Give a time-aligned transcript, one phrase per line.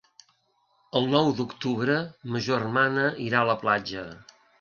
[0.99, 1.97] El nou d'octubre
[2.37, 4.07] ma germana irà a la platja.